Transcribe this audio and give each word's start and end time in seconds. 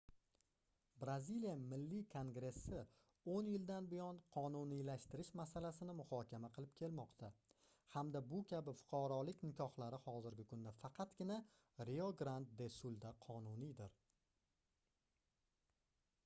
braziliya 1.01 1.51
milliy 1.73 1.99
kongressi 2.13 2.79
10 3.25 3.49
yildan 3.51 3.89
buyon 3.91 4.21
qonuniylashtirish 4.37 5.29
masalasini 5.41 5.95
muhokama 6.01 6.49
qilib 6.57 6.73
kelmoqda 6.81 7.29
hamda 7.97 8.23
bu 8.33 8.41
kabi 8.53 8.75
fuqarolik 8.81 9.45
nikohlari 9.49 10.01
hozirgi 10.09 10.47
kunda 10.55 10.75
faqatgina 10.81 11.39
rio 11.93 12.11
grand 12.25 12.57
de 12.65 12.71
sulda 12.81 13.13
qonuniydir 13.29 13.97